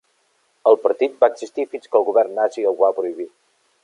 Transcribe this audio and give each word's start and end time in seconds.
El 0.69 0.77
partit 0.85 1.19
va 1.25 1.29
existir 1.33 1.65
fins 1.75 1.91
que 1.91 1.99
el 1.99 2.07
govern 2.07 2.33
nazi 2.39 2.65
ho 2.71 2.73
va 2.81 2.91
prohibir. 3.01 3.29